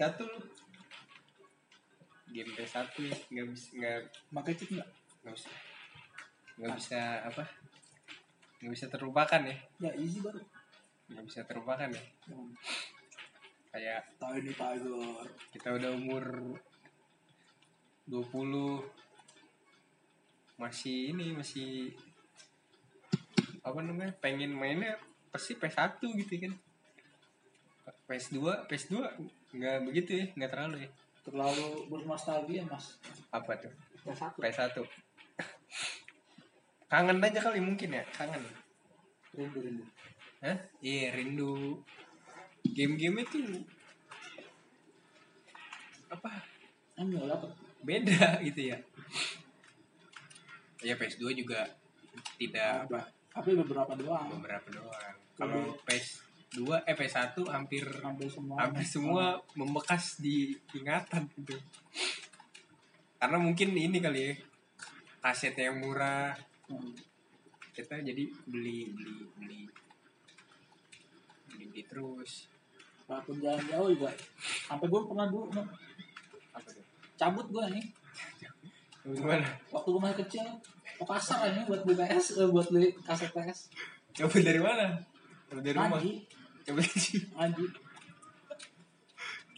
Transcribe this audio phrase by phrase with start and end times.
[0.00, 0.40] PS1 lu
[2.32, 4.00] game PS1 ya nggak bisa nggak
[4.32, 4.88] Pakai cheat nggak?
[5.20, 5.50] nggak bisa.
[6.56, 7.44] Nggak bisa apa?
[8.64, 9.56] Nggak bisa terlupakan ya.
[9.76, 10.40] Ya easy baru.
[11.12, 12.04] nggak bisa terlupakan ya.
[12.32, 12.48] Hmm.
[13.76, 15.28] kayak Tiny Tiger.
[15.52, 16.24] kita udah umur
[18.08, 18.24] 20
[20.56, 21.92] masih ini masih
[23.60, 24.16] apa namanya?
[24.16, 24.96] Pengen mainnya
[25.28, 26.56] pasti PS1 gitu kan.
[28.08, 28.96] PS2 PS2
[29.50, 30.90] nggak begitu ya nggak terlalu ya
[31.20, 32.96] Terlalu bernostalgia mas.
[33.28, 34.38] apa tuh Yang satu.
[34.40, 34.76] PS1
[36.90, 38.40] kangen aja kali mungkin ya kangen
[39.30, 39.84] Rindu rindu.
[40.40, 40.56] Hah?
[40.80, 41.78] iya rindu
[42.66, 43.38] game-game itu
[46.08, 46.42] apa
[46.94, 47.50] Emang nggak dapet.
[47.80, 48.78] beda gitu ya
[50.80, 51.68] ya PS2 juga
[52.36, 53.02] tidak Ada.
[53.30, 54.26] Tapi beberapa doang.
[54.32, 55.76] beberapa doang kalau
[56.50, 58.56] PS2 eh PS1 hampir Hampir semua.
[58.58, 61.54] hampir semua membekas di ingatan gitu
[63.22, 64.34] karena mungkin ini kali ya
[65.22, 66.34] kaset yang murah
[66.70, 66.94] Hmm.
[67.74, 69.58] kita jadi beli beli beli
[71.50, 72.46] beli, beli terus
[73.10, 74.06] Walaupun jalan jauh juga.
[74.70, 75.50] Sampai gue pernah dulu
[77.18, 77.84] cabut gue nih.
[79.02, 79.42] gimana
[79.74, 80.46] Waktu gue masih kecil.
[80.94, 83.74] Ke pasar ini buat beli PS, eh, buat beli kaset PS.
[84.14, 84.86] coba dari mana
[85.50, 86.12] dari rumah Ngaji,
[86.66, 87.64] coba ngaji ngaji.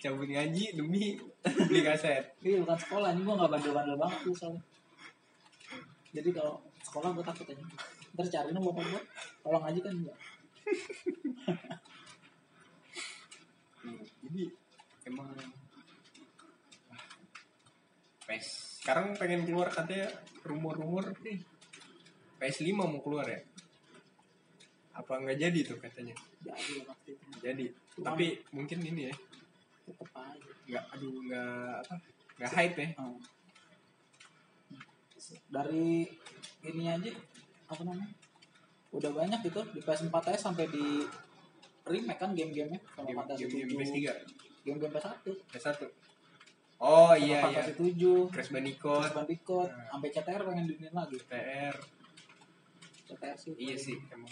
[0.03, 4.63] cabut ngaji demi beli kaset Iya bukan sekolah, ini gue gak bandel-bandel banget tuh soalnya.
[6.11, 7.65] Jadi kalau sekolah gue takut aja.
[8.13, 9.03] Ntar cariin sama bapak gue,
[9.47, 10.19] kalau ngaji kan enggak.
[13.83, 14.43] Hmm, jadi
[15.11, 15.31] emang
[18.27, 18.47] PS
[18.83, 20.11] sekarang pengen keluar katanya
[20.43, 21.39] rumor-rumor nih
[22.43, 23.39] PS5 mau keluar ya
[24.93, 26.15] apa nggak jadi tuh katanya?
[26.45, 27.17] Jadi itu.
[27.41, 27.65] jadi.
[27.97, 29.15] Cuman tapi mungkin ini ya.
[29.83, 30.51] tetep aja.
[30.63, 31.95] nggak aduh nggak apa
[32.39, 32.89] nggak hype ya.
[32.97, 33.19] Hmm.
[35.49, 36.07] Dari
[36.67, 37.11] ini aja,
[37.71, 38.15] apa namanya?
[38.93, 41.03] Udah banyak gitu di PS4 aja sampai di
[41.87, 43.99] remake kan game-gamenya Final game Fantasy game, game 7 PS3
[44.63, 45.79] game-game PS1 PS1
[46.83, 47.41] oh Final iya iya.
[47.43, 49.03] Fantasy 7 Crash Bandicoot.
[49.03, 49.71] Crash Bandicoot.
[49.71, 49.87] Nah.
[49.91, 51.19] sampai CTR pengen diinin lagi.
[51.27, 51.77] PR
[53.07, 53.53] CTR sih.
[53.59, 54.31] Iya sih emang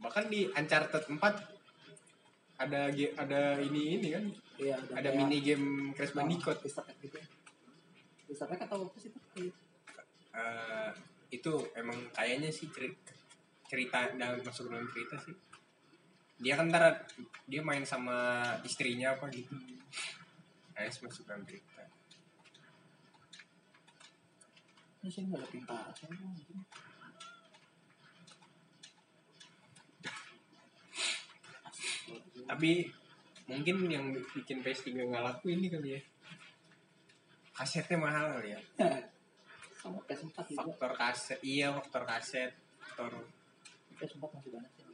[0.00, 1.20] bahkan di Uncharted 4
[2.56, 2.88] ada
[3.20, 4.24] ada ini ini kan?
[4.56, 6.64] Iya ada mini game Crash Bandicoot.
[6.64, 7.18] Easter egg gitu
[8.32, 9.52] Easter egg atau apa sih itu.
[10.36, 10.90] Eh,
[11.32, 13.12] itu emang kayaknya sih cerita
[13.66, 15.36] cerita dalam masuk dalam cerita sih.
[16.40, 17.04] Dia kan ntar
[17.48, 19.52] dia main sama istrinya apa gitu.
[20.76, 21.84] Sih masuk dalam cerita.
[25.04, 26.64] Ini sih nggak ada pintar Saya mau gini.
[32.46, 32.90] Tapi
[33.46, 36.00] mungkin yang bikin PS3 nggak laku ini kali ya.
[37.52, 38.60] Kasetnya mahal kali ya.
[39.80, 40.58] Sama PS4 juga.
[40.66, 43.12] Faktor kaset iya faktor kaset faktor
[43.96, 44.84] PS4 masih banyak sih.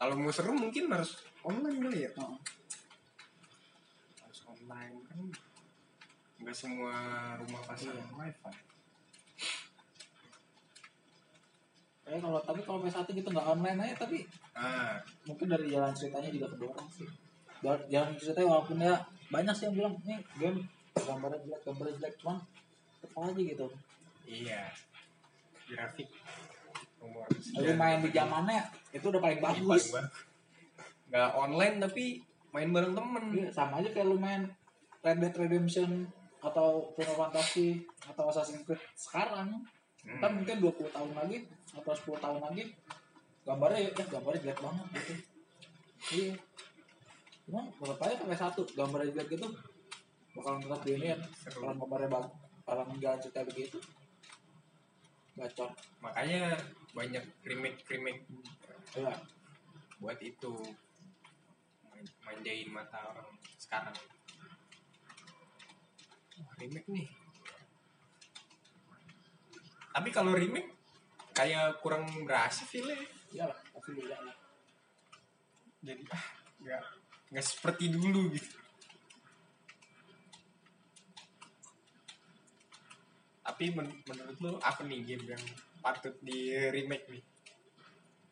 [0.00, 2.10] Kalau mau seru mungkin harus online kali ya.
[2.16, 2.38] Oh,
[4.22, 5.18] harus online kan.
[6.40, 6.94] Nggak semua
[7.36, 8.06] rumah pasang Iya.
[8.16, 8.69] wifi
[12.10, 16.26] Kayak kalau tapi kalau PS1 gitu nggak online aja tapi ah mungkin dari jalan ceritanya
[16.26, 17.06] juga kedorong sih.
[17.62, 18.94] Jalan, jalan ceritanya walaupun ya
[19.30, 20.58] banyak sih yang bilang ini game
[20.90, 22.36] gambarnya jelek gambarnya jelek cuman
[22.98, 23.66] tetap aja gitu.
[24.26, 24.62] iya
[25.64, 26.08] grafik
[26.98, 27.22] umur
[27.78, 28.60] main di zamannya
[28.90, 29.94] itu udah paling bagus.
[31.06, 32.04] nggak online tapi
[32.50, 34.50] main bareng temen Iya, sama aja kayak lu main
[35.00, 36.10] Red Dead Redemption
[36.42, 39.62] atau Final Fantasy atau Assassin's Creed sekarang
[40.00, 40.16] Hmm.
[40.16, 42.64] kan mungkin 20 tahun lagi atau 10 tahun lagi
[43.46, 45.14] gambarnya ya gambarnya jelek banget gitu.
[46.10, 46.34] Iya.
[47.46, 49.48] Cuma tetap aja sampai satu gambarnya jelek gitu
[50.30, 50.80] bakalan tetap
[51.34, 51.58] Seru.
[51.66, 52.32] kalau gambarnya bagus
[52.62, 53.78] kalau jalan cerita begitu
[55.34, 55.70] gacor.
[56.04, 56.54] Makanya
[56.92, 58.22] banyak remake remake
[58.94, 59.14] iya.
[59.98, 60.54] buat itu.
[61.86, 63.96] Man- manjain mata orang sekarang.
[66.60, 67.08] Remake nih.
[69.90, 70.79] Tapi kalau remake
[71.36, 72.98] kayak kurang berhasil feelnya
[73.30, 74.36] iyalah pasti beda lah.
[75.80, 76.24] Jadi ah
[76.60, 76.82] nggak
[77.32, 78.50] nggak seperti dulu gitu.
[83.40, 85.44] Tapi men- menurut lu apa nih game yang
[85.80, 87.22] patut di remake nih?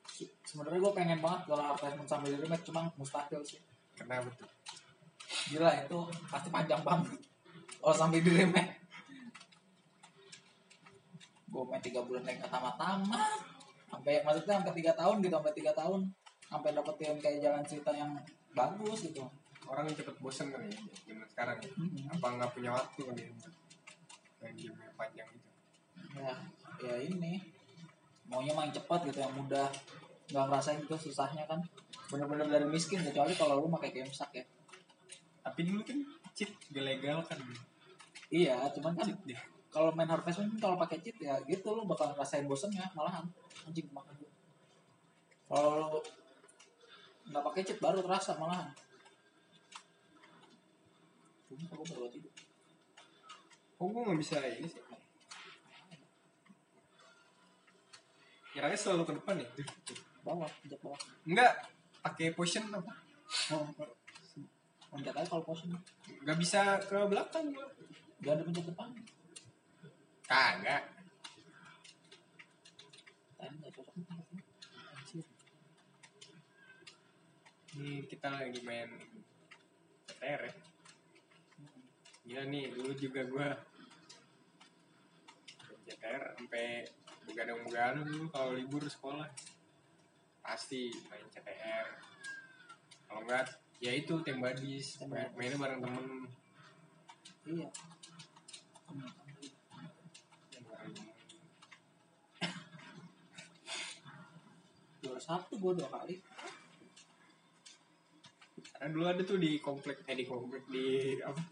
[0.09, 3.61] Se- sebenarnya gue pengen banget kalau advertisement sambil di remake cuma mustahil sih.
[3.97, 4.49] Kenapa tuh?
[5.49, 5.99] Gila itu
[6.29, 7.19] pasti panjang banget.
[7.79, 8.78] Kalau sampai di remake
[11.59, 13.43] gue main tiga bulan naik tamat-tamat
[13.91, 16.01] sampai maksudnya sampai tiga tahun gitu sampai tiga tahun.
[16.49, 18.15] Sampai dapetin kayak jalan cerita yang
[18.55, 19.27] bagus gitu.
[19.67, 21.71] Orang cepet bosen kan ya zaman sekarang ya.
[21.77, 22.15] Mm-mm.
[22.15, 23.29] apa nggak punya waktu kan ya
[24.39, 25.51] main game yang panjang itu
[26.15, 26.35] ya
[26.79, 27.43] ya ini.
[28.31, 29.67] Maunya main cepat gitu yang mudah.
[30.31, 31.59] Nggak ngerasain itu susahnya kan.
[32.09, 34.45] Bener-bener dari miskin kecuali kalau lu pakai game sak ya.
[35.43, 35.99] Tapi dulu kan
[36.39, 37.37] cheat legal kan.
[38.31, 41.85] Iya cuman kan cheat dia kalau main Harvest Moon kalau pakai cheat ya gitu lu
[41.85, 43.25] bakal ngerasain bosennya malahan.
[43.69, 44.33] Anjing makan dulu
[45.49, 46.01] kalau lu
[47.29, 48.73] nggak pakai cheat baru terasa malahan.
[51.49, 52.33] Cuma aku baru tidur.
[53.81, 54.83] Kok gue nggak bisa ini sih?
[58.53, 59.49] Kiranya selalu ke depan ya?
[60.25, 61.01] Bawah pencet bawah.
[61.25, 61.53] Enggak
[62.05, 62.93] pakai potion apa?
[63.55, 63.65] Oh,
[64.93, 65.73] pencet aja kalau potion.
[66.25, 67.69] Nggak bisa ke belakang gua.
[68.21, 68.89] Jangan dipencet depan
[70.29, 70.85] kagak.
[77.79, 78.93] Ini kita lagi main
[80.05, 80.53] CTR ya.
[82.29, 83.49] Gila nih dulu juga gua
[85.65, 86.85] main CTR sampai
[87.25, 89.33] begadang-begadang dulu kalau libur sekolah.
[90.45, 91.89] Pasti main CTR
[93.09, 93.49] kalau enggak
[93.81, 96.29] ya itu tembadis main- mainnya bareng temen.
[97.49, 97.69] Iya
[98.93, 101.17] bareng temen.
[105.19, 106.15] Juara satu gue dua kali.
[108.79, 111.43] Karena dulu ada tuh di komplek eh di komplek di apa?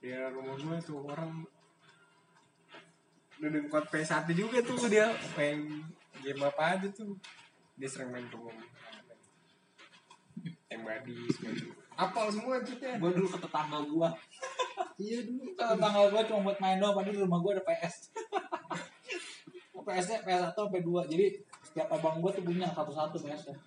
[0.00, 1.44] Di rumah gue tuh orang.
[3.36, 5.84] Udah dekat PS1 juga tuh dia main
[6.24, 7.20] game apa aja tuh.
[7.76, 8.56] Dia sering main rumah.
[10.72, 14.08] Tembadis main apal semua kita gue dulu ke tetangga gue
[15.06, 15.54] iya dulu.
[15.54, 17.94] Ke tetangga gue cuma buat main doang padahal di rumah gue ada PS
[19.78, 21.38] PS nya PS satu sampai dua jadi
[21.74, 23.58] setiap abang gue tuh punya satu-satu PS nya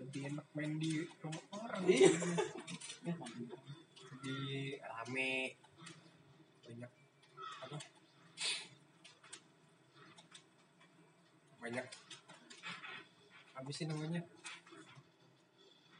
[0.00, 1.82] lebih enak main di rumah orang.
[1.84, 2.08] Iya.
[3.04, 3.60] ya mantap.
[4.24, 4.38] di
[4.80, 5.52] rame.
[6.64, 6.90] Banyak
[7.68, 7.76] apa?
[11.60, 11.86] Banyak.
[13.60, 14.24] Apa sih namanya.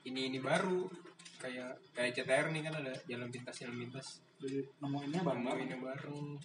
[0.08, 0.88] Ini ini baru.
[1.37, 4.25] Kayak kayak CTR nih kan ada jalan pintas jalan pintas.
[4.40, 6.40] Jadi nemuinnya Bangga ini bareng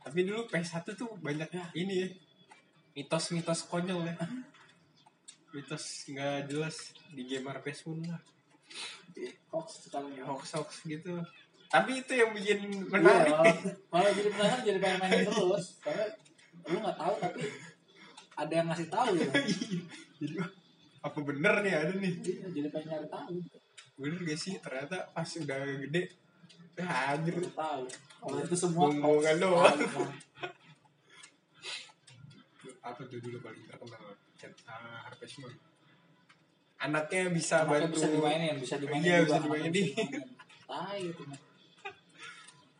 [0.00, 1.64] tapi dulu PS1 tuh banyak ya.
[1.76, 2.08] ini ya.
[2.96, 4.14] Mitos-mitos konyol ya.
[5.52, 6.76] Mitos nggak jelas
[7.12, 8.20] di game RP pun lah.
[9.50, 11.18] Hoax ya hoax hoax gitu.
[11.70, 13.30] Tapi itu yang bikin Iya, menarik.
[13.30, 13.56] malah,
[13.94, 15.66] malah jadi penasaran jadi pengen mainin terus.
[15.78, 16.06] Karena
[16.66, 17.42] lu nggak tahu tapi
[18.40, 19.32] ada yang ngasih tahu gitu.
[20.20, 20.34] Jadi
[21.00, 22.12] apa bener nih ada nih?
[22.20, 23.34] Iya, jadi pengen nyari tahu.
[23.96, 24.54] Bener gak sih?
[24.60, 26.02] Ternyata pas udah gede
[26.84, 27.84] baru tahu.
[28.20, 29.24] Kalau itu semua hoax.
[29.40, 29.78] doang.
[32.80, 34.16] Apa tuh dulu paling terkenal
[34.66, 35.52] uh, Harvest Moon
[36.80, 37.94] anaknya bisa Makanya bantu.
[38.00, 39.86] bisa dimainin bisa dimainin Iya, bisa anaknya dimainin.
[40.64, 41.22] tai itu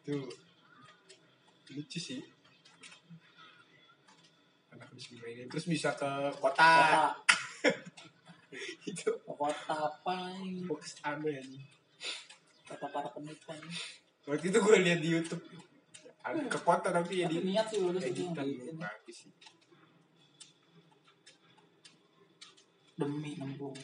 [0.09, 0.25] tuh.
[1.71, 2.21] Lucu sih.
[4.73, 5.47] Anak bisa dimainin.
[5.53, 6.11] Terus bisa ke
[6.41, 6.65] kota.
[6.65, 7.05] Kota.
[8.91, 9.13] Itu.
[9.29, 11.61] Kota apa ini box aneh aja
[12.71, 13.59] kota para penipuan
[14.31, 15.43] waktu itu gue lihat di YouTube.
[16.21, 18.47] Ada ke kota tapi ya di niat sih sih editan
[18.77, 19.33] bagus sih.
[22.95, 23.75] Demi nembung.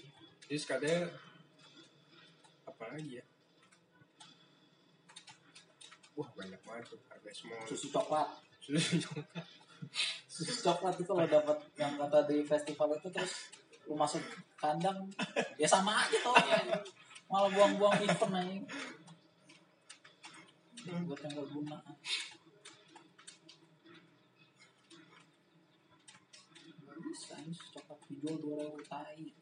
[0.46, 1.10] Terus katanya
[2.68, 3.25] apa lagi ya?
[6.14, 7.00] Wah banyak banget tuh
[7.66, 8.28] susu coklat.
[8.60, 9.44] Susu coklat.
[10.28, 13.49] Susu coklat itu kalau dapat yang kata di festival itu terus
[13.87, 14.20] lu masuk
[14.58, 14.99] kandang
[15.54, 16.58] ya sama aja tuh ya
[17.26, 18.59] malah buang-buang event aja
[21.06, 21.97] buat yang gak guna kan
[27.56, 29.33] susu coklat dijual dua ribu tai.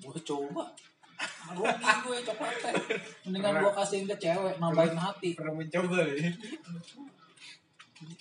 [0.00, 0.64] Gue coba.
[1.52, 2.72] Rugi gue coklatnya
[3.28, 5.38] mendingan gue kasihin ke cewek nambahin hati.
[5.38, 6.32] Pernah mencoba ya?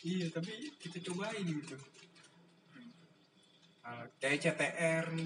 [0.04, 1.76] Iya tapi kita cobain gitu.
[4.22, 5.26] Kayak CTR nih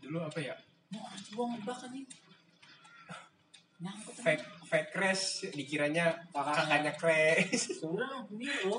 [0.00, 0.56] dulu apa ya
[1.30, 2.04] mau ngebak nih
[3.80, 6.54] nyangkut fake fake crash dikiranya Kakaknya.
[6.58, 7.64] kakaknya crash.
[7.80, 8.76] Sebenarnya ini lo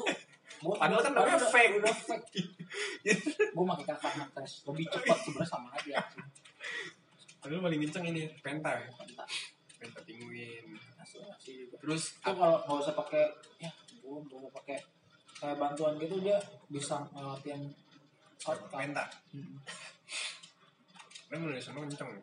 [0.62, 1.74] gua- Padahal kan gua- namanya fake.
[1.80, 2.28] udah fake.
[3.56, 5.98] Gue pakai kakak ngetes lebih cepat sebenarnya sama aja
[7.42, 8.70] padahal paling kenceng ini penta.
[8.78, 9.24] Ya penta
[11.02, 11.26] asli
[11.58, 13.24] juga terus itu kalau nggak usah pakai
[13.58, 14.78] ya gue nggak usah pakai
[15.36, 16.38] kayak bantuan gitu dia
[16.70, 17.74] bisa ngelatiin
[18.38, 19.10] shortcut penta.
[19.34, 19.58] Hmm.
[21.32, 22.22] Kan mulai sono kenceng ya.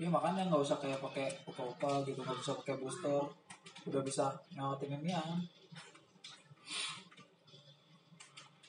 [0.00, 3.20] Iya makanya nggak usah kayak pakai apa gitu nggak usah pakai booster.
[3.84, 5.24] Udah bisa ngelatiin ini ya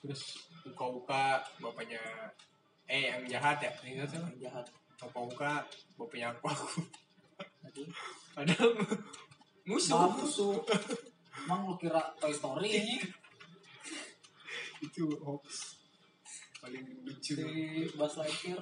[0.02, 2.02] terus Uka-uka bapaknya
[2.86, 3.72] eh yang jahat ya?
[3.82, 4.66] Ingat tuh yang jahat.
[5.02, 5.54] Bapak Uka
[5.98, 6.54] bapaknya aku.
[7.66, 7.82] Aku
[8.38, 8.78] padahal
[9.66, 10.06] musuh.
[10.22, 10.62] Musuh.
[11.42, 12.78] Emang lu kira Toy Story?
[12.78, 12.98] Ini
[14.86, 15.82] itu hoax.
[16.62, 17.34] Paling lucu.
[17.34, 17.50] Si
[17.98, 18.62] Buzz Lightyear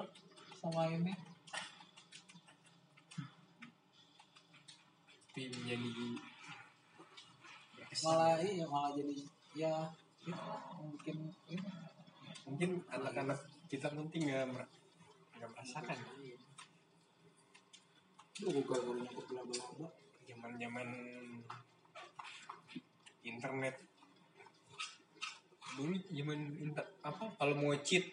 [0.59, 1.15] sama ini.
[5.31, 5.87] Tapi menjadi
[8.03, 9.15] malah iya malah jadi
[9.55, 9.73] ya
[10.27, 11.67] yang bikin ini
[12.43, 13.39] mungkin anak-anak
[13.71, 14.71] kita nanti nggak mer-
[15.39, 15.97] nggak merasakan.
[18.35, 19.89] Itu gue gak boleh nyangkut bela-bela
[20.27, 20.87] zaman zaman
[23.23, 23.75] internet.
[25.79, 27.25] Dulu zaman inter apa?
[27.39, 28.11] Kalau mau cheat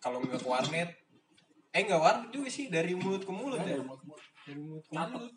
[0.00, 0.90] kalau nggak ke warnet
[1.76, 3.76] eh nggak warnet juga sih dari mulut ke mulut Ya, ya.
[3.76, 4.24] dari mulut ke mulut.
[4.46, 5.34] dari mulut ke mulut.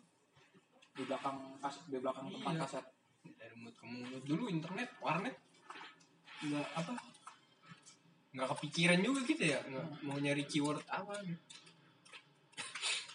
[0.96, 2.60] Di belakang kas di belakang tempat Iya.
[2.64, 2.84] kaset
[3.36, 4.22] dari mulut ke mulut.
[4.24, 5.36] Dulu internet warnet.
[6.40, 6.92] Nggak apa.
[8.30, 11.42] Nggak kepikiran juga gitu ya nggak mau nyari keyword apa gitu.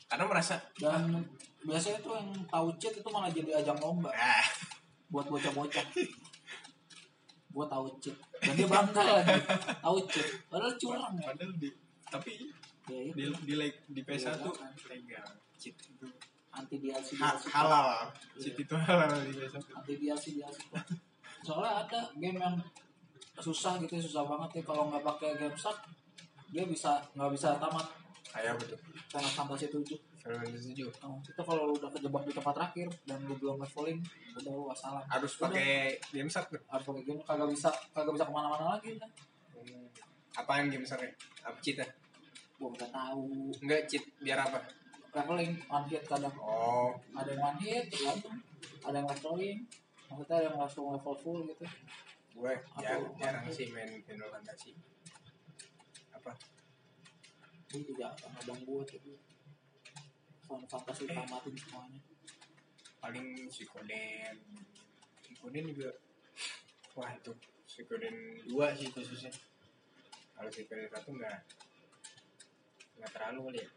[0.06, 1.18] karena merasa dan
[1.66, 4.14] biasanya tuh yang tahu cheat itu malah jadi ajang lomba.
[4.14, 4.46] Ah.
[5.10, 5.82] Buat bocah-bocah.
[7.50, 9.40] Buat tahu cheat dan dia bangga lagi.
[9.82, 11.26] Tahu cheat padahal curang ya.
[11.26, 11.70] Padahal di
[12.06, 12.32] tapi
[12.88, 14.72] ya di, itu di like di PS1 Iya, kan.
[14.90, 16.08] legal cheat itu.
[16.50, 18.08] Anti DLC ha- halal.
[18.36, 20.60] Cheat itu halal di PS1 anti DLC DLC
[21.42, 22.56] soalnya ada game yang
[23.38, 24.64] susah gitu susah banget ya.
[24.66, 25.84] Kalau nggak pakai game shark
[26.50, 27.86] dia bisa nggak bisa tamat.
[28.26, 28.80] Kayak betul.
[29.08, 33.20] Final Fantasy 7 Final Fantasy 7 Oh, itu kalau udah kejebak di tempat terakhir dan
[33.24, 34.00] lu belum leveling
[34.34, 36.60] udah lu wassalam harus pakai game shark tuh.
[36.66, 39.12] Harus pakai game kagak bisa kagak bisa ke mana-mana lagi kan
[39.56, 39.88] Hmm.
[40.36, 41.02] apaan game shark
[41.42, 41.86] apa ya
[42.58, 43.52] gua nggak tahu.
[43.62, 44.60] Enggak cheat biar apa?
[45.16, 46.36] Leveling one hit kadang.
[46.40, 46.96] Oh.
[47.16, 48.36] Ada yang one hit tergantung
[48.86, 49.60] ada yang leveling
[50.06, 51.66] maksudnya ada yang langsung level full gitu.
[52.36, 54.78] Gue jarang, jarang sih main Final Fantasy.
[56.14, 56.36] Apa?
[57.74, 59.18] Ini juga abang gua tuh.
[60.46, 62.00] Final Fantasy tamatin semuanya.
[63.02, 64.36] Paling Suikoden.
[65.26, 65.90] Suikoden juga.
[66.94, 67.34] Wah itu
[67.66, 69.34] Suikoden 2 sih khususnya.
[70.38, 71.40] Kalau Suikoden 1 enggak
[72.98, 73.70] enggak terlalu kali ya.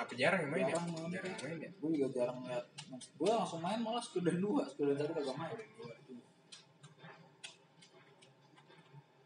[0.00, 1.10] Apa jarang main Jarang ya main.
[1.12, 1.70] jarang main ya?
[1.76, 2.64] Gue juga jarang lihat
[2.96, 5.52] gue langsung main malah Suikoden 2 Suikoden 1 kagak main.
[5.52, 6.30] Suikoden 2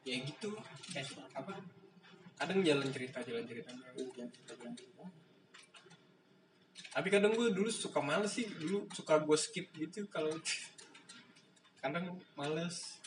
[0.05, 0.51] ya gitu.
[0.93, 1.53] Eh, apa?
[2.37, 3.73] Kadang jalan cerita jalan cerita.
[6.95, 8.47] tapi kadang gue dulu suka males sih.
[8.47, 10.31] Dulu suka gue skip gitu kalau
[11.83, 13.01] kadang males.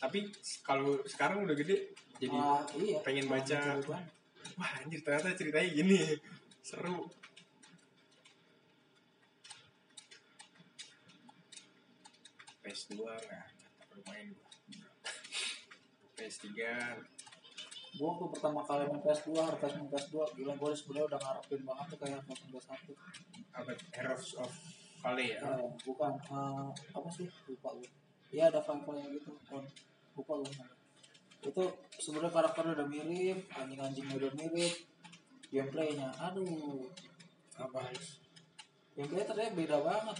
[0.00, 0.32] Tapi
[0.64, 2.98] kalau sekarang udah gede jadi Ah, iya.
[3.00, 3.58] pengen baca.
[3.80, 3.98] Cerita.
[4.58, 5.98] wah anjir ternyata ceritanya gini.
[6.68, 7.08] Seru.
[12.62, 14.48] PS2 nggak nggak perlu main gue
[16.16, 16.46] PS3
[17.90, 21.86] gue waktu pertama kali main PS2 Harvest Moon PS2 gila gue sebenarnya udah ngarepin banget
[21.90, 22.86] tuh kayak Harvest Moon PS1
[23.50, 24.52] apa Heroes of
[25.00, 25.40] Valley ya?
[25.40, 27.26] Eh, bukan eh, apa sih?
[27.48, 27.88] Lupa gue
[28.30, 29.64] ya ada file-file gitu kon
[30.14, 30.52] lupa gue
[31.40, 31.64] itu
[31.96, 34.74] sebenarnya karakternya udah mirip anjing-anjingnya udah mirip
[35.50, 36.84] gameplaynya aduh
[37.60, 37.80] apa?
[38.96, 40.18] Gameplay ternyata beda banget.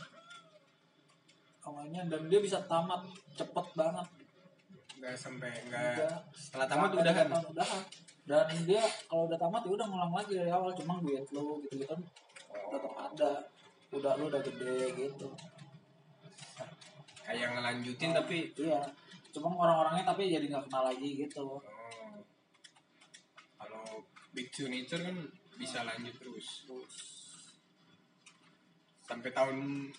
[1.60, 3.04] Awalnya dan dia bisa tamat
[3.36, 4.08] cepet banget.
[5.00, 7.26] Nggak sampai nggak setelah tamat udahan.
[7.28, 7.82] tamat udahan.
[8.24, 10.72] Dan dia kalau udah tamat ya udah ngulang lagi dari awal.
[10.72, 12.00] Cuma duit lo gitu kan
[12.48, 13.32] tetap ada.
[13.90, 15.28] Udah lu udah gede gitu.
[17.26, 18.80] Kayak ngelanjutin tapi iya
[19.30, 21.58] cuma orang-orangnya tapi jadi nggak kenal lagi gitu.
[21.58, 21.62] Oh,
[23.58, 23.82] kalau
[24.34, 25.16] Big to Nature kan
[25.58, 26.66] bisa lanjut terus.
[26.66, 26.94] Terus.
[29.06, 29.90] Sampai tahun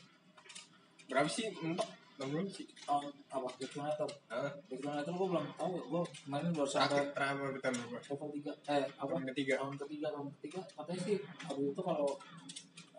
[1.11, 1.51] berapa sih?
[1.59, 1.87] Mentok?
[2.15, 2.65] Tahun berapa sih?
[2.87, 3.47] Tahun apa?
[3.59, 5.73] Detonator Ah, Detonator gue belum tahu.
[5.91, 8.07] Gue kemarin baru sampai terakhir tahun berapa?
[8.07, 8.53] level tiga.
[8.71, 9.11] Eh apa?
[9.11, 9.53] Tahun ketiga.
[9.59, 10.59] Tahun ketiga tahun ketiga.
[10.79, 12.09] Katanya sih habis itu kalau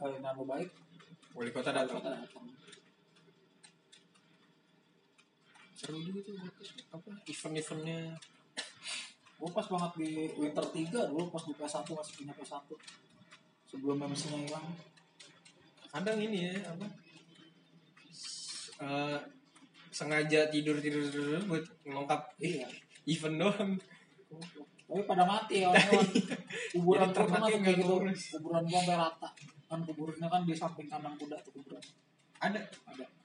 [0.05, 0.69] eh, nama baik
[1.33, 1.97] wali kota datang.
[1.97, 2.45] kota datang
[5.83, 6.39] seru juga tuh
[6.95, 8.15] apa event-eventnya.
[9.35, 12.71] Gue pas banget di Winter 3 dulu pas di PS1 masih punya PS1
[13.67, 14.67] sebelum MC-nya hilang.
[15.91, 16.87] Kadang ini ya apa
[18.87, 19.19] eh,
[19.91, 22.71] sengaja tidur tidur tidur buat ngelengkap iya.
[23.11, 23.71] event doang.
[24.87, 26.07] Tapi pada mati ya orang
[26.71, 27.95] kuburan nggak kayak gitu
[28.39, 29.29] kuburan gua sampai rata.
[29.67, 31.83] Kan kuburannya kan di samping kandang kuda tuh kuburan.
[32.39, 32.63] Ada?
[32.87, 33.22] Ada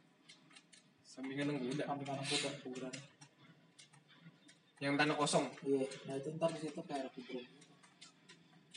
[1.17, 1.57] samping kandang
[2.29, 2.93] kuda kuburan.
[4.77, 5.45] Yang tanah kosong.
[5.65, 5.81] Iya.
[6.05, 7.45] Nah itu ntar di situ kayak ada kuburan.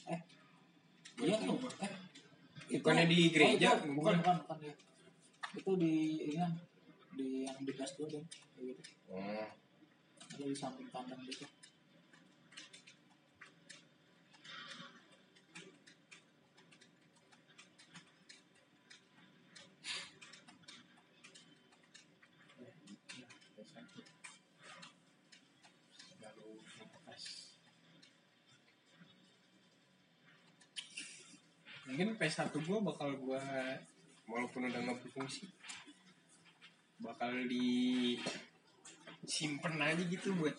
[0.09, 0.20] Eh.
[1.20, 1.92] Iya tuh tahu, eh.
[2.80, 4.37] Bukannya di gereja, oh, itu, bukan bukan.
[4.40, 4.75] bukan ya.
[5.52, 5.92] Itu di
[6.25, 6.52] ini kan
[7.12, 8.82] di yang di dulu deh kayak gitu.
[9.12, 9.49] Oh.
[10.32, 11.44] Ada di samping kandang gitu
[31.90, 33.42] Mungkin PS1 gua bakal gua
[34.30, 35.50] walaupun udah nggak berfungsi
[37.02, 38.14] bakal di
[39.26, 40.54] simpen aja gitu buat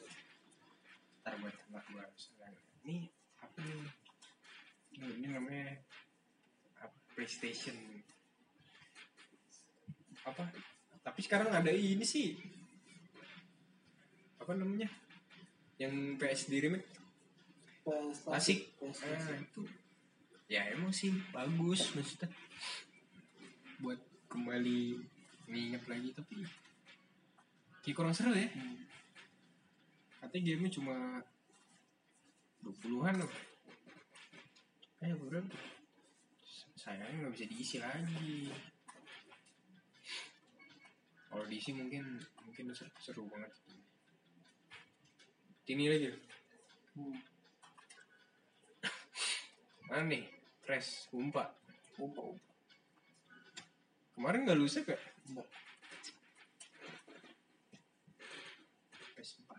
[1.24, 2.60] ntar buat anak gua misalnya.
[2.84, 3.08] ini
[3.40, 3.88] apa nih?
[4.92, 5.80] Ini, ini namanya
[6.84, 7.78] apa, PlayStation.
[10.28, 10.52] Apa?
[11.02, 12.36] Tapi sekarang ada ini sih.
[14.42, 14.92] Apa namanya?
[15.80, 16.90] Yang PS di remake
[17.82, 18.60] PS Klasik.
[18.78, 19.62] PS ah itu
[20.52, 22.28] ya emang sih bagus maksudnya.
[23.80, 25.00] Buat kembali
[25.48, 26.44] nginget lagi tapi
[27.80, 28.52] kayak kurang seru ya.
[28.52, 28.84] Hmm.
[30.22, 30.96] katanya gamenya cuma
[32.62, 33.34] 20-an loh.
[35.02, 35.56] Eh berapa
[36.76, 38.52] sayangnya nggak bisa diisi lagi.
[41.32, 43.56] Kalau diisi mungkin mungkin seru, seru banget.
[45.72, 46.08] Ini lagi.
[47.00, 47.16] Hmm.
[49.92, 51.52] mana nih fresh umpa
[52.00, 52.52] Umpa, umpa.
[54.16, 54.98] kemarin nggak lusa ya
[55.30, 55.48] Enggak.
[59.16, 59.52] PS4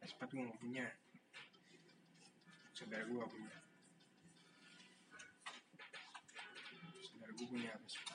[0.00, 0.86] PS4 gue nggak punya.
[2.72, 3.58] Saudara gue nggak punya.
[7.04, 8.10] Saudara gue punya PS4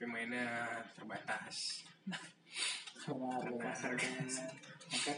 [0.00, 1.84] tapi mainnya terbatas.
[3.04, 4.48] Karena harganya
[4.88, 5.12] maka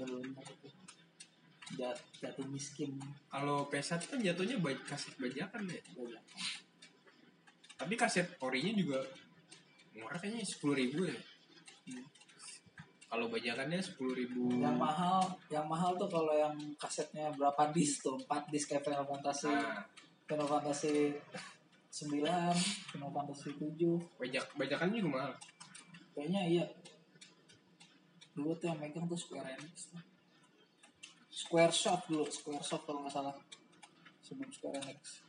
[0.00, 0.32] belum
[1.76, 2.96] jat, jatuh miskin.
[3.28, 5.82] Kalau PS1 kan jatuhnya baik kaset bajakan ya
[7.78, 8.98] tapi kaset orinya juga
[9.94, 11.14] murah kayaknya sepuluh ribu ya.
[11.88, 12.04] Hmm.
[13.08, 14.52] kalau bajakannya sepuluh ribu.
[14.60, 18.20] Yang mahal yang mahal tuh kalau yang kasetnya berapa disk tuh?
[18.20, 19.48] 4 disk kayak Final Fantasy.
[19.48, 19.80] Nah,
[20.28, 21.16] Final Fantasy
[21.88, 22.20] 9
[22.92, 25.32] Final Fantasy 7 bajak bajakan juga mahal.
[26.12, 26.64] Kayaknya iya.
[28.36, 30.02] Dulu tuh yang megang tuh Square Enix tuh.
[31.38, 33.36] Square Shop dulu Square Shop kalau nggak salah.
[34.26, 35.22] Sebelum Square Enix.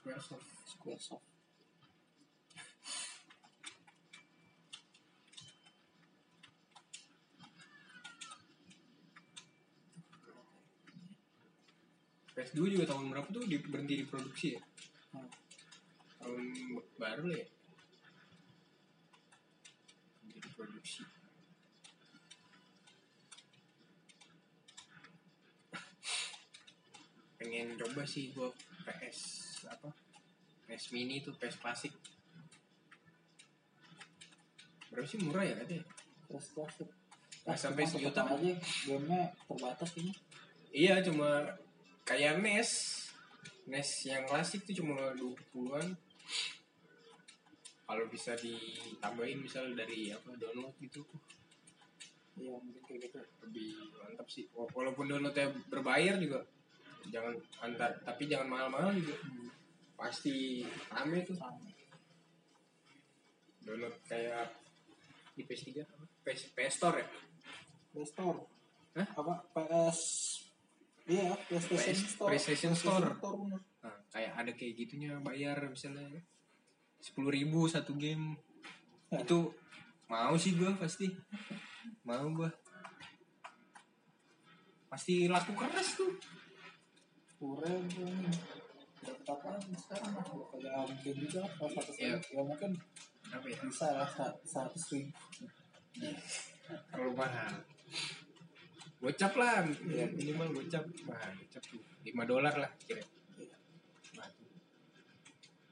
[0.00, 1.22] Squaresoft Square Shop
[12.32, 14.62] PS2 juga tahun berapa tuh di, berhenti diproduksi ya?
[15.12, 15.28] Hmm.
[16.22, 16.46] tahun
[16.96, 17.48] baru lah ya.
[20.24, 21.04] Berhenti diproduksi
[27.50, 28.46] pengen coba sih gua
[28.86, 29.18] PS
[29.66, 29.90] apa
[30.70, 31.90] PS mini tuh PS klasik
[34.94, 35.18] berapa sih?
[35.18, 35.82] Murah ya katanya?
[36.30, 36.86] Terus klasik
[37.42, 38.54] Nggak sampai sejuta aja
[38.86, 40.14] gamenya terbatas kayaknya
[40.70, 41.42] Iya cuma
[42.06, 42.70] kayak NES
[43.66, 45.98] NES yang klasik tuh cuma 20-an
[47.82, 51.02] kalau bisa ditambahin misal dari apa download gitu.
[52.38, 53.18] Iya mungkin kayak gitu.
[53.42, 54.46] Lebih mantap sih.
[54.54, 56.46] Wa- walaupun downloadnya berbayar juga
[57.08, 57.34] jangan
[57.64, 59.48] antar tapi jangan mahal-mahal juga hmm.
[59.96, 61.36] pasti rame tuh
[63.64, 64.50] download kayak
[65.36, 66.04] di PS3 apa?
[66.26, 67.06] PS, PS Store ya
[67.90, 68.38] Play Store
[68.98, 69.08] Hah?
[69.16, 70.00] apa PS
[71.08, 73.08] iya PlayStation PS Store PlayStation Store.
[73.14, 73.60] bener.
[73.80, 76.06] nah, kayak ada kayak gitunya bayar misalnya
[77.00, 78.36] sepuluh ribu satu game
[79.10, 79.26] Ya.
[79.26, 79.50] itu
[80.06, 81.10] mau sih gua pasti
[82.06, 82.46] mau gua
[84.86, 86.14] pasti laku keras tuh
[87.40, 87.88] kurang
[89.00, 92.20] apa sekarang kayak mungkin juga kalau satu Iya.
[92.20, 92.70] ya mungkin
[93.32, 95.08] apa ya bisa lah sa- seratus ribu
[96.92, 97.64] kalau mahal
[99.00, 100.04] gocap lah Iya.
[100.12, 103.00] minimal gocap wah gocap tuh lima dolar lah kira
[103.40, 103.56] Iya.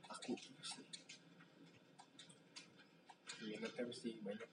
[0.09, 0.81] Aku pasti
[3.45, 4.51] minatnya pasti banyak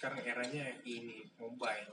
[0.00, 1.92] sekarang eranya ini mobile.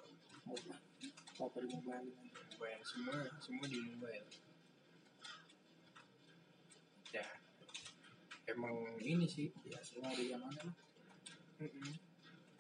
[1.44, 2.08] Apa di mobile.
[2.56, 4.28] Mobile semua semua di mobile.
[7.12, 7.28] Ya.
[8.48, 9.52] Emang ini sih.
[9.68, 10.56] Ya semua di yang mana?
[10.56, 10.76] Lah
[11.68, 11.92] Mm-mm.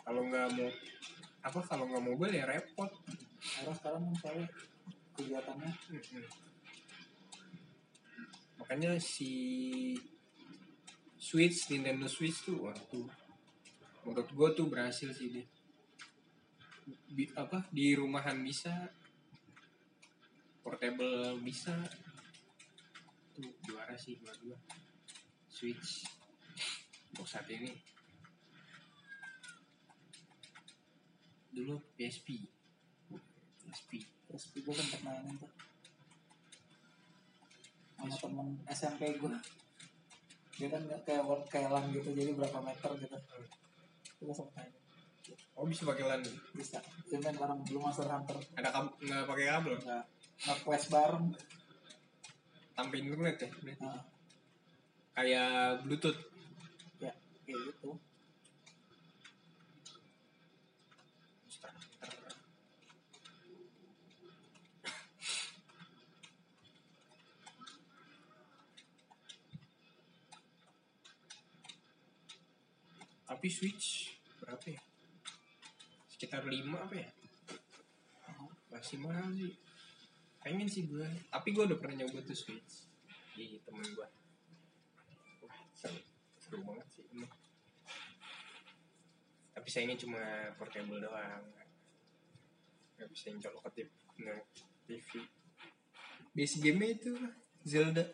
[0.04, 0.68] kalau nggak mau
[1.48, 2.92] apa kalau nggak mobile ya repot.
[3.40, 4.48] Karena sekarang kan soalnya
[5.16, 5.72] kegiatannya.
[5.96, 6.28] Mm-mm.
[8.60, 9.32] makanya si
[11.16, 13.08] Switch Nintendo Switch tuh waktu
[14.08, 15.46] menurut gue tuh berhasil sih dia
[16.88, 18.72] Bi- apa di rumahan bisa.
[20.63, 21.76] Portable bisa.
[23.36, 24.56] Tuh juara sih dua-dua
[25.52, 26.08] switch.
[27.12, 27.76] Untuk saat ini.
[31.52, 32.48] Dulu PSP
[33.67, 33.91] PSP
[34.28, 35.52] terus gue sempet mainin tuh.
[38.00, 39.36] Sama temen SMP gue
[40.58, 43.17] dia kan kayak kayak LAN gitu jadi berapa meter gitu
[44.18, 44.74] mainin
[45.58, 46.22] oh bisa pakai LAN
[46.54, 46.78] bisa.
[47.10, 48.38] Cuman bareng belum Monster Hunter.
[48.58, 49.74] Ada kabel nggak pakai kabel?
[49.82, 50.04] Nggak.
[50.46, 51.26] Nggak flash bareng.
[52.78, 54.02] Tanpa internet ya berarti nah,
[55.18, 56.20] kayak bluetooth.
[57.02, 57.14] Ya
[57.46, 57.98] kayak gitu.
[73.28, 74.07] Tapi switch
[74.48, 74.82] berapa ya?
[76.08, 77.10] Sekitar 5 apa ya?
[78.72, 79.52] Masih mahal sih.
[80.40, 82.88] Pengen sih gue tapi gue udah pernah nyoba tuh switch
[83.36, 84.08] di temen gue
[85.44, 86.00] wah seru.
[86.40, 87.36] Seru banget sih emang.
[89.52, 90.24] Tapi sayangnya cuma
[90.56, 91.44] portable doang.
[92.96, 93.92] Nggak bisa yang colok ke TV
[94.24, 94.40] nah,
[94.88, 95.10] TV
[96.32, 97.12] base game itu
[97.68, 98.08] Zelda.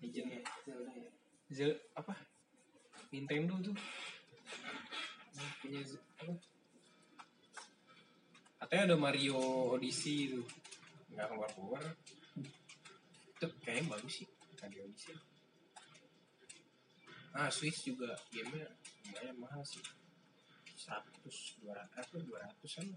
[0.00, 1.10] Legend Zelda ya.
[1.52, 2.14] Zelda apa?
[3.12, 3.76] Nintendo tuh
[5.58, 5.80] punya
[8.58, 9.38] katanya ada Mario
[9.74, 10.42] Odyssey itu.
[11.14, 11.82] Nggak keluar keluar
[13.28, 14.28] itu kayaknya bagus sih.
[14.60, 15.14] Mario Odyssey.
[17.36, 18.68] Ah Switch juga gamenya
[19.06, 19.84] lumayan mahal sih.
[20.78, 22.88] 100 200 apa 200 an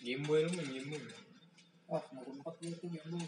[0.00, 1.02] Game Boy lu main Game Boy
[1.90, 3.26] wah nggak sempat dia tuh Game Boy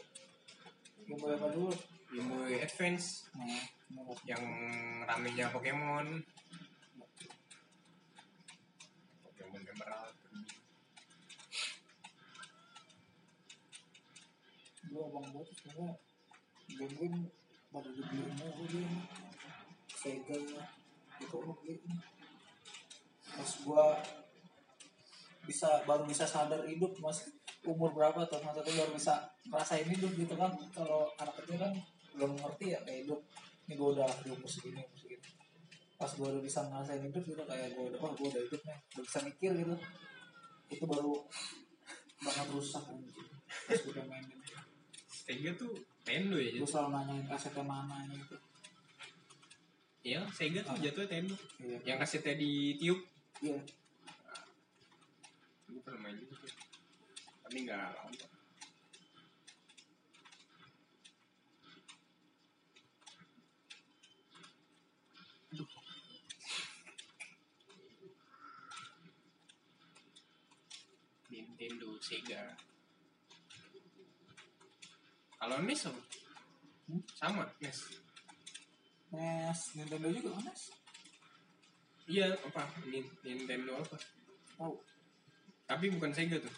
[1.13, 1.69] Game Boy apa dulu?
[2.09, 3.29] Game Boy Advance.
[3.37, 3.61] Nah
[4.25, 4.41] yang
[5.05, 6.25] ramenya Pokemon.
[9.21, 10.17] Pokemon Emerald
[14.93, 15.97] gue abang gue tuh sebenarnya
[16.69, 17.19] game game
[17.73, 18.89] pada dibeliin mulu dia
[19.89, 20.37] Sega
[21.17, 21.97] gitu lu beliin
[23.33, 23.85] pas gue
[25.49, 27.25] bisa baru bisa sadar hidup mas
[27.63, 29.15] umur berapa tuh masa tuh baru bisa
[29.47, 30.51] ngerasain hidup gitu kan.
[30.75, 31.73] Kalau anak kecil kan
[32.13, 33.21] belum ngerti ya kayak hidup
[33.71, 35.29] ini gue udah di umur segini umur segini.
[35.95, 38.79] Pas gue udah bisa ngerasain hidup gitu kayak gue udah wah gue udah hidup nih.
[38.99, 39.75] Udah bisa mikir gitu.
[40.73, 41.15] Itu baru
[42.23, 43.29] banget rusak anjing.
[43.47, 44.43] Pas gue udah mainin.
[45.23, 45.73] Sega tuh
[46.03, 48.35] Nintendo ya gue selalu nanyain kasetnya mana gitu
[50.03, 51.37] Iya Sega tuh jatuhnya Nintendo.
[51.63, 51.79] Iya.
[51.87, 53.01] Yang kasetnya di tiup
[53.39, 53.55] iya.
[55.71, 56.43] Gue pernah main juga
[65.53, 65.69] Aduh.
[71.31, 72.43] Nintendo Sega.
[75.43, 76.03] Kalau NES apa?
[76.87, 77.03] Hmm?
[77.17, 77.79] sama NES
[79.11, 80.63] NES Nintendo juga NES
[82.07, 82.63] iya apa?
[82.87, 83.97] Nin- Nintendo apa?
[84.55, 84.75] Tahu
[85.67, 86.55] tapi bukan Sega tuh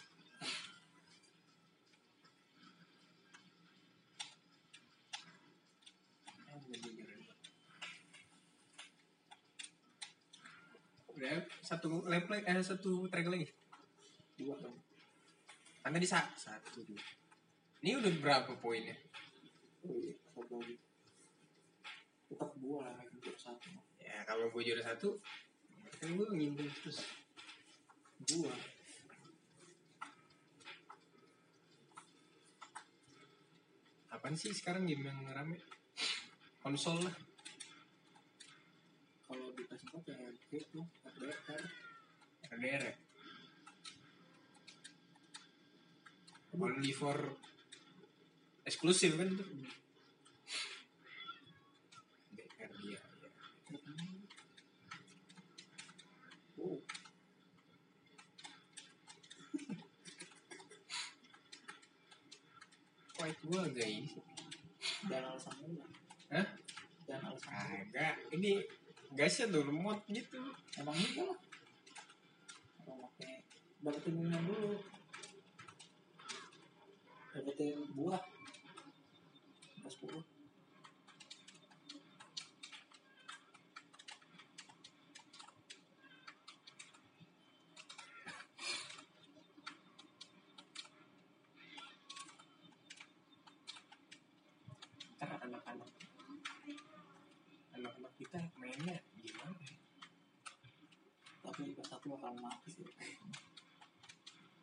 [11.25, 13.49] udah satu lap lagi eh satu track lagi.
[14.37, 14.53] Dua.
[14.61, 14.77] Dong
[15.81, 17.01] kan tadi sa satu dua.
[17.81, 18.93] Ini udah berapa poinnya?
[19.85, 20.77] Oh iya satu lagi.
[22.29, 23.69] Tetap dua lah yang juara satu.
[24.01, 25.17] Ya kalau gue juara satu
[25.97, 27.01] kan gue ngimbul terus.
[28.25, 28.53] Dua.
[34.13, 35.57] Apaan sih sekarang game yang rame?
[36.61, 37.13] Konsol lah
[40.03, 41.63] kalau di PS4 gitu RDR
[42.51, 42.95] RDR ya
[46.55, 47.15] only for
[48.63, 49.47] eksklusif kan tuh
[52.35, 52.99] BR dia ya.
[63.15, 64.23] oh itu agak ini sih.
[65.11, 65.55] dan alasan
[66.31, 66.47] Hah?
[67.05, 68.15] dan alasan Agak.
[68.33, 68.63] Ini
[69.15, 70.39] gasnya tuh remote gitu.
[70.75, 71.39] emang iya lah.
[72.83, 73.47] Kalau pakai
[73.79, 74.75] dapetin minum dulu.
[77.31, 78.19] Dapetin buah
[79.83, 80.23] pas sepuluh
[98.25, 99.75] kita mainnya gimana ya?
[101.39, 102.74] tapi PS1 bakal mati sih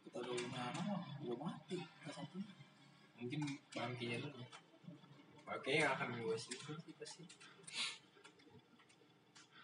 [0.05, 2.33] kita udah anak mah udah mati PS1
[3.23, 3.41] mungkin
[3.73, 4.45] bangkinya dulu.
[5.47, 6.57] Bangkinya akan gue sih
[6.99, 7.25] pasti.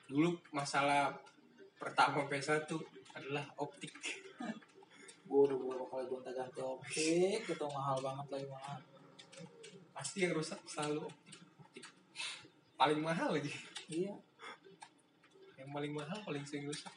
[0.08, 1.12] Dulu masalah
[1.76, 2.70] pertama PS1
[3.12, 3.92] adalah optik.
[5.28, 8.80] Gue udah beberapa kali gonta ganti optik itu mahal banget lagi mahal
[9.98, 11.84] pasti yang rusak selalu optik optik.
[12.78, 13.50] Paling mahal lagi
[13.90, 14.14] iya.
[15.58, 16.94] Yang paling mahal paling sering rusak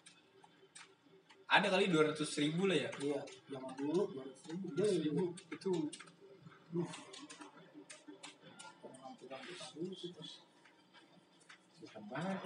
[1.52, 2.90] ada kali dua ratus ribu lah ya?
[3.04, 3.20] Iya
[3.52, 4.66] zaman dulu dua ratus ribu.
[4.80, 5.74] Ribu itu.
[9.72, 10.32] Terus
[11.76, 12.40] susah banget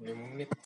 [0.00, 0.50] menit